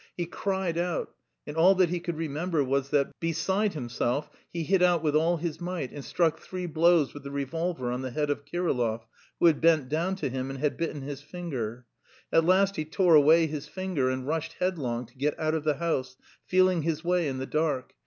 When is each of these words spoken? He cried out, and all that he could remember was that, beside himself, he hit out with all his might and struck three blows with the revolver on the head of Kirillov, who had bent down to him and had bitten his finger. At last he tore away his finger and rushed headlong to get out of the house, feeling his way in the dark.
He 0.17 0.25
cried 0.25 0.79
out, 0.79 1.13
and 1.45 1.55
all 1.55 1.75
that 1.75 1.89
he 1.89 1.99
could 1.99 2.17
remember 2.17 2.63
was 2.63 2.89
that, 2.89 3.11
beside 3.19 3.75
himself, 3.75 4.31
he 4.51 4.63
hit 4.63 4.81
out 4.81 5.03
with 5.03 5.15
all 5.15 5.37
his 5.37 5.61
might 5.61 5.91
and 5.91 6.03
struck 6.03 6.39
three 6.39 6.65
blows 6.65 7.13
with 7.13 7.21
the 7.21 7.29
revolver 7.29 7.91
on 7.91 8.01
the 8.01 8.09
head 8.09 8.31
of 8.31 8.43
Kirillov, 8.43 9.01
who 9.39 9.45
had 9.45 9.61
bent 9.61 9.89
down 9.89 10.15
to 10.15 10.27
him 10.27 10.49
and 10.49 10.57
had 10.57 10.75
bitten 10.75 11.03
his 11.03 11.21
finger. 11.21 11.85
At 12.33 12.45
last 12.45 12.77
he 12.77 12.85
tore 12.85 13.13
away 13.13 13.45
his 13.45 13.67
finger 13.67 14.09
and 14.09 14.25
rushed 14.25 14.53
headlong 14.53 15.05
to 15.05 15.15
get 15.17 15.39
out 15.39 15.53
of 15.53 15.65
the 15.65 15.75
house, 15.75 16.17
feeling 16.47 16.81
his 16.81 17.03
way 17.03 17.27
in 17.27 17.37
the 17.37 17.45
dark. 17.45 17.93